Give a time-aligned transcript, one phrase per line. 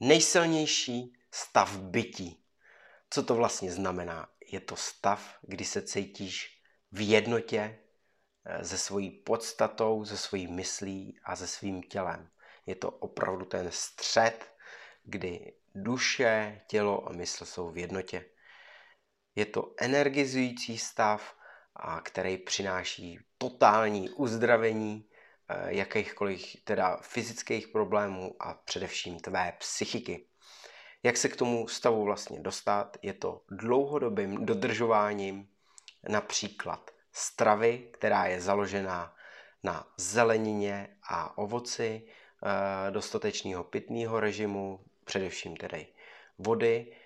[0.00, 2.44] Nejsilnější stav bytí.
[3.10, 4.28] Co to vlastně znamená?
[4.52, 7.78] Je to stav, kdy se cítíš v jednotě
[8.44, 12.30] eh, se svojí podstatou, se svojí myslí a se svým tělem.
[12.66, 14.52] Je to opravdu ten střed,
[15.04, 18.24] kdy duše, tělo a mysl jsou v jednotě.
[19.34, 21.36] Je to energizující stav,
[21.76, 25.08] a který přináší totální uzdravení
[25.66, 30.26] jakýchkoliv teda fyzických problémů a především tvé psychiky.
[31.02, 32.96] Jak se k tomu stavu vlastně dostat?
[33.02, 35.48] Je to dlouhodobým dodržováním
[36.08, 39.14] například stravy, která je založená
[39.62, 45.86] na zelenině a ovoci, eh, dostatečného pitného režimu, především tedy
[46.38, 46.96] vody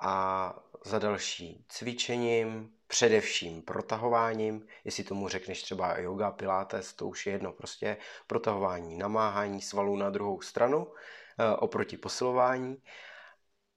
[0.00, 7.32] a za další cvičením, především protahováním, jestli tomu řekneš třeba yoga, pilates, to už je
[7.32, 10.92] jedno, prostě protahování, namáhání svalů na druhou stranu
[11.38, 12.76] e, oproti posilování.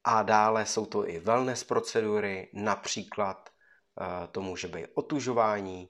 [0.03, 5.89] A dále jsou to i wellness procedury, například e, to může být otužování,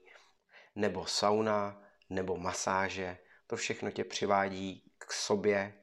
[0.75, 3.17] nebo sauna, nebo masáže.
[3.47, 5.73] To všechno tě přivádí k sobě,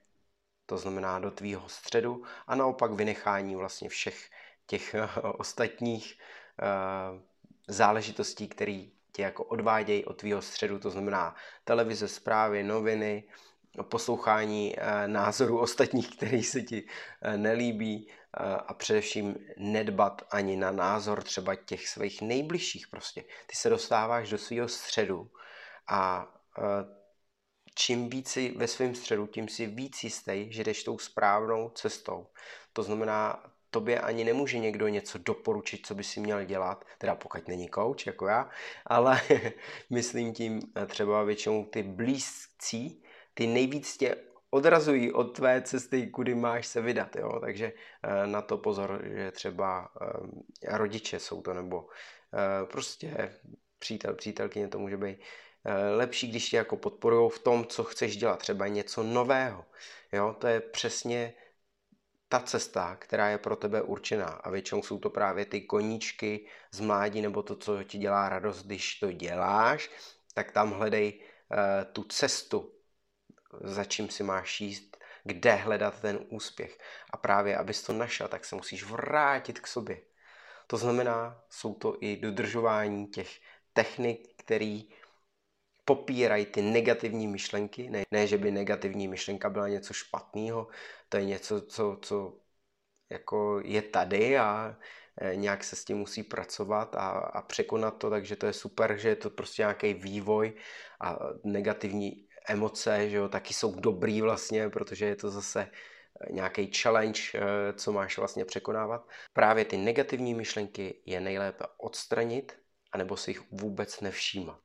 [0.67, 4.31] to znamená do tvýho středu a naopak vynechání vlastně všech
[4.67, 6.46] těch ostatních Eh,
[7.69, 13.25] záležitostí, které tě jako odvádějí od tvýho středu, to znamená televize, zprávy, noviny,
[13.83, 16.85] poslouchání eh, názorů ostatních, který se ti
[17.23, 18.09] eh, nelíbí
[18.67, 23.25] a především nedbat ani na názor třeba těch svých nejbližších prostě.
[23.47, 25.31] Ty se dostáváš do svého středu
[25.89, 26.29] a
[27.75, 32.27] čím víc si ve svém středu, tím si víc jistý, že jdeš tou správnou cestou.
[32.73, 37.49] To znamená, tobě ani nemůže někdo něco doporučit, co by si měl dělat, teda pokud
[37.49, 38.51] není coach jako já,
[38.87, 39.21] ale
[39.91, 43.03] myslím tím eh, třeba většinou ty blízcí,
[43.35, 44.17] ty nejvíc tě
[44.51, 47.41] odrazují od tvé cesty, kudy máš se vydat, jo?
[47.41, 51.89] takže eh, na to pozor, že třeba eh, rodiče jsou to, nebo
[52.73, 53.33] prostě
[53.79, 55.19] přítel, přítelkyně to může být
[55.97, 59.65] lepší, když tě jako podporují v tom, co chceš dělat, třeba něco nového,
[60.13, 61.33] jo, to je přesně
[62.29, 64.27] ta cesta, která je pro tebe určená.
[64.27, 68.67] A většinou jsou to právě ty koníčky z mládí nebo to, co ti dělá radost,
[68.67, 69.91] když to děláš,
[70.35, 72.73] tak tam hledej uh, tu cestu,
[73.65, 76.79] za čím si máš jíst, kde hledat ten úspěch.
[77.11, 80.01] A právě, abys to našel, tak se musíš vrátit k sobě.
[80.67, 83.41] To znamená, jsou to i dodržování těch
[83.73, 84.89] technik, který
[85.87, 87.91] popírají ty negativní myšlenky.
[87.91, 90.69] Ne, ne, že by negativní myšlenka byla něco špatného,
[91.09, 92.39] to je něco, co, co
[93.11, 94.77] jako je tady a
[95.21, 98.99] e, nějak se s tím musí pracovat a, a překonat to, takže to je super,
[98.99, 100.55] že je to prostě nějaký vývoj
[101.01, 106.73] a negativní emoce, že jo, taky jsou dobrý vlastně, protože je to zase e, nějaký
[106.73, 109.09] challenge, e, co máš vlastně překonávat.
[109.33, 112.59] Právě ty negativní myšlenky je nejlépe odstranit,
[112.93, 114.61] anebo si jich vůbec nevšímat.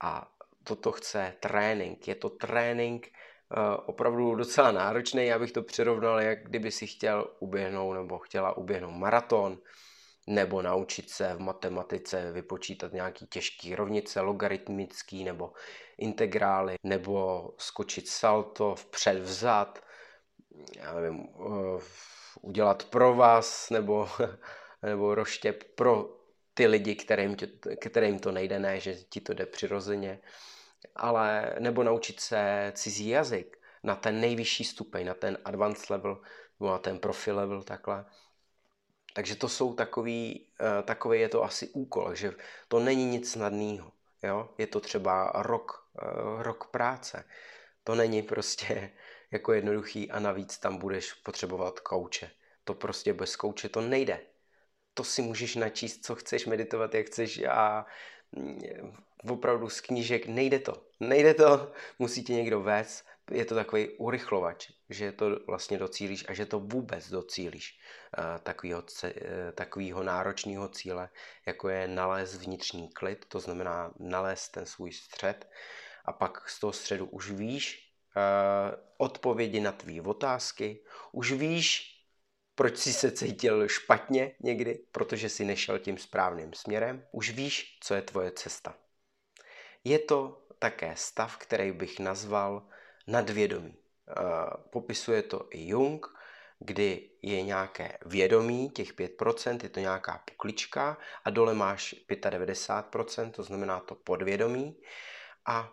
[0.00, 0.32] A
[0.64, 2.08] toto chce trénink.
[2.08, 5.26] Je to trénink uh, opravdu docela náročný.
[5.26, 9.58] Já bych to přirovnal, jak kdyby si chtěl uběhnout nebo chtěla uběhnout maraton,
[10.26, 15.52] nebo naučit se v matematice vypočítat nějaký těžký rovnice, logaritmický nebo
[15.98, 19.78] integrály, nebo skočit salto vpřed, vzad,
[20.76, 21.82] já nevím, uh,
[22.42, 24.08] udělat provaz nebo,
[24.82, 26.19] nebo roštěp pro
[26.60, 27.46] ty lidi, kterým, tě,
[27.80, 30.20] kterým to nejde, ne, že ti to jde přirozeně
[30.96, 36.22] ale nebo naučit se cizí jazyk na ten nejvyšší stupeň, na ten advanced level,
[36.60, 38.04] nebo na ten profi level, takhle.
[39.14, 42.34] Takže to jsou takový, eh, takový je to asi úkol, že
[42.68, 43.92] to není nic snadného.
[44.22, 44.48] Jo?
[44.58, 47.24] Je to třeba rok, eh, rok práce.
[47.84, 48.92] To není prostě
[49.30, 52.30] jako jednoduchý a navíc tam budeš potřebovat kouče.
[52.64, 54.29] To prostě bez kouče to nejde.
[54.94, 57.86] To si můžeš načíst, co chceš, meditovat, jak chceš a
[59.28, 60.82] opravdu z knížek nejde to.
[61.00, 66.34] Nejde to, musí tě někdo vést, je to takový urychlovač, že to vlastně docílíš a
[66.34, 67.80] že to vůbec docílíš
[68.18, 68.24] uh,
[69.54, 71.08] takového, náročného cíle,
[71.46, 75.50] jako je nalézt vnitřní klid, to znamená nalézt ten svůj střed
[76.04, 81.96] a pak z toho středu už víš uh, odpovědi na tvý otázky, už víš,
[82.60, 87.94] proč jsi se cítil špatně někdy, protože jsi nešel tím správným směrem, už víš, co
[87.94, 88.74] je tvoje cesta.
[89.84, 92.68] Je to také stav, který bych nazval
[93.06, 93.76] nadvědomí.
[94.70, 96.06] Popisuje to i Jung,
[96.58, 103.42] kdy je nějaké vědomí, těch 5%, je to nějaká puklička a dole máš 95%, to
[103.42, 104.80] znamená to podvědomí.
[105.46, 105.72] A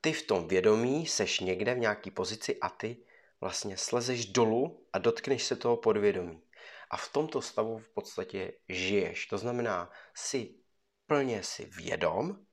[0.00, 2.96] ty v tom vědomí seš někde v nějaké pozici a ty
[3.44, 6.42] vlastně slezeš dolů a dotkneš se toho podvědomí.
[6.90, 9.26] A v tomto stavu v podstatě žiješ.
[9.26, 10.54] To znamená, si
[11.06, 12.46] plně si vědom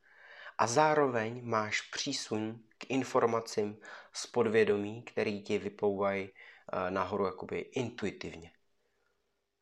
[0.58, 3.80] a zároveň máš přísun k informacím
[4.14, 8.52] z podvědomí, který ti vyplouvají eh, nahoru jakoby intuitivně.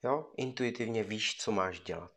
[0.04, 0.34] Jo?
[0.38, 2.12] Intuitivně víš, co máš dělat.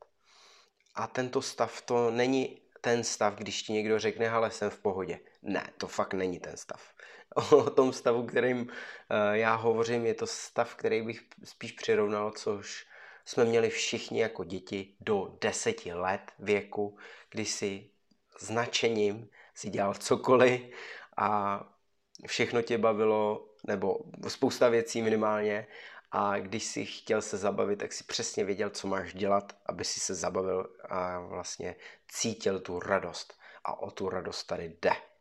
[0.94, 5.20] A tento stav to není ten stav, když ti někdo řekne, ale jsem v pohodě.
[5.42, 6.94] Ne, to fakt není ten stav.
[7.52, 12.86] O tom stavu, kterým eh, já hovořím, je to stav, který bych spíš přirovnal, což
[13.24, 16.98] jsme měli všichni jako děti do deseti let věku,
[17.30, 17.90] kdy si
[18.40, 20.60] značením si dělal cokoliv
[21.16, 21.60] a
[22.26, 25.66] všechno tě bavilo, nebo spousta věcí minimálně
[26.10, 30.00] a když si chtěl se zabavit, tak si přesně věděl, co máš dělat, aby si
[30.00, 31.76] se zabavil a vlastně
[32.08, 33.38] cítil tu radost.
[33.64, 35.11] A o tu radost tady jde.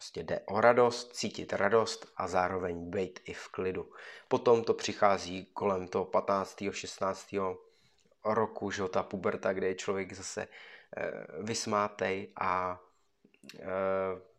[0.00, 3.92] Prostě jde o radost, cítit radost a zároveň být i v klidu.
[4.28, 6.62] Potom to přichází kolem toho 15.
[6.70, 7.34] 16.
[8.24, 10.48] roku, že ta puberta, kde je člověk zase e,
[11.42, 12.80] vysmátej a
[13.60, 14.30] e,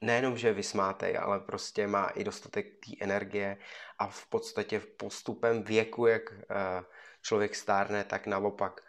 [0.00, 3.56] nejenom, že je vysmátej, ale prostě má i dostatek té energie
[3.98, 6.84] a v podstatě postupem věku, jak eh,
[7.22, 8.80] člověk stárne, tak naopak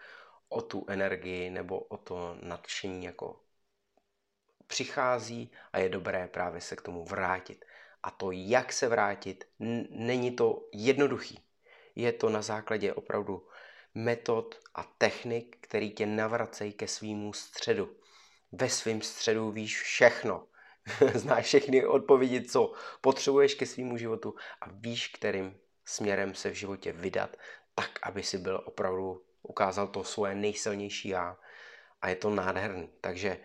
[0.50, 3.40] o tu energii nebo o to nadšení jako
[4.72, 7.66] přichází a je dobré právě se k tomu vrátit.
[8.04, 9.48] A to, jak se vrátit,
[9.90, 11.40] není to jednoduchý.
[11.96, 13.48] Je to na základě opravdu
[13.96, 17.90] metod a technik, který tě navracejí ke svýmu středu.
[18.52, 20.48] Ve svém středu víš všechno.
[21.14, 26.92] znáš všechny odpovědi, co potřebuješ ke svýmu životu a víš, kterým směrem se v životě
[26.92, 27.38] vydat,
[27.76, 31.38] tak, aby si byl opravdu ukázal to svoje nejsilnější já.
[32.02, 32.90] A je to nádherný.
[33.02, 33.38] Takže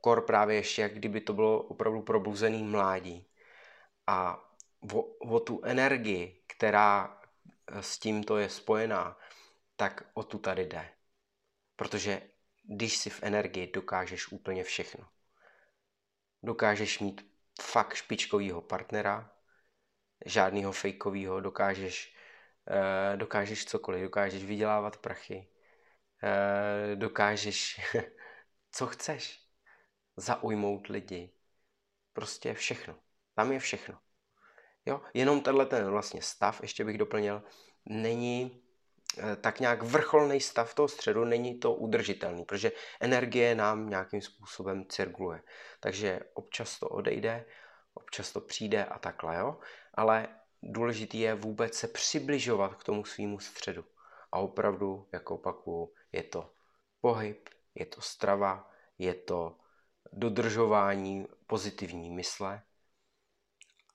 [0.00, 3.26] kor právě ještě, jak kdyby to bylo opravdu probuzený mládí.
[4.06, 4.44] A
[4.94, 7.20] o, o tu energii, která
[7.66, 9.18] eh, s tímto je spojená,
[9.76, 10.88] tak o tu tady jde.
[11.76, 12.22] Protože
[12.62, 15.08] když si v energii, dokážeš úplně všechno.
[16.42, 17.32] Dokážeš mít
[17.62, 19.32] fakt špičkovýho partnera,
[20.26, 22.16] žádného fejkového, dokážeš,
[22.66, 25.48] eh, dokážeš cokoliv, dokážeš vydělávat prachy,
[26.22, 27.80] eh, dokážeš,
[28.72, 29.40] co chceš,
[30.16, 31.34] zaujmout lidi,
[32.12, 32.98] prostě všechno.
[33.34, 33.98] Tam je všechno.
[34.86, 37.42] Jo, jenom tenhle ten vlastně stav, ještě bych doplnil,
[37.84, 38.62] není
[39.18, 44.86] Eh, tak nějak vrcholný stav toho středu, není to udržitelný, protože energie nám nějakým způsobem
[44.88, 45.42] cirkuluje.
[45.80, 47.44] Takže občas to odejde,
[47.94, 49.58] občas to přijde a takhle, jo.
[49.94, 50.28] Ale
[50.62, 53.84] důležitý je vůbec se přibližovat k tomu svýmu středu.
[54.32, 56.52] A opravdu, jako opakuju, je to
[57.00, 59.58] pohyb, je to strava, je to
[60.12, 62.62] dodržování pozitivní mysle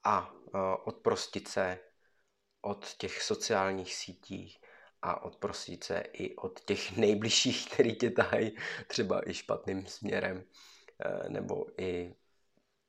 [0.04, 1.80] a eh, odprostit se
[2.62, 4.60] od těch sociálních sítí,
[5.06, 8.58] a odprostit se i od těch nejbližších, který tě tahají
[8.88, 10.44] třeba i špatným směrem,
[11.00, 12.16] eh, nebo i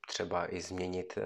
[0.09, 1.25] třeba i změnit eh,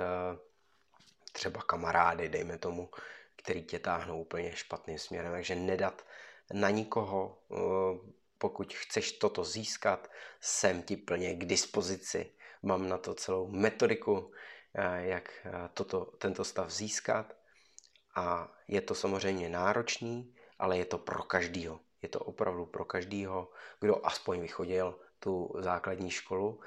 [1.32, 2.90] třeba kamarády, dejme tomu,
[3.36, 5.32] který tě táhnou úplně špatným směrem.
[5.32, 6.06] Takže nedat
[6.52, 7.38] na nikoho,
[8.40, 10.10] pokud chceš toto získat,
[10.40, 12.32] jsem ti plně k dispozici.
[12.62, 14.32] Mám na to celou metodiku,
[14.98, 17.36] jak toto, tento stav získat.
[18.16, 21.80] A je to samozřejmě náročný, ale je to pro každýho.
[22.02, 26.60] Je to opravdu pro každýho, kdo aspoň vychodil tu základní školu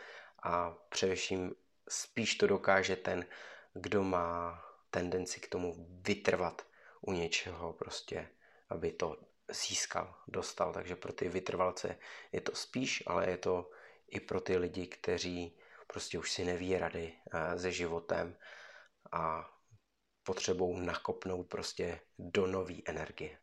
[0.43, 1.55] a především
[1.89, 3.25] spíš to dokáže ten,
[3.73, 6.61] kdo má tendenci k tomu vytrvat
[7.01, 8.29] u něčeho prostě,
[8.69, 9.17] aby to
[9.53, 10.73] získal, dostal.
[10.73, 11.97] Takže pro ty vytrvalce
[12.31, 13.69] je to spíš, ale je to
[14.07, 15.57] i pro ty lidi, kteří
[15.87, 18.37] prostě už si neví rady eh, se životem
[19.11, 19.49] a
[20.23, 23.42] potřebou nakopnout prostě do nové energie.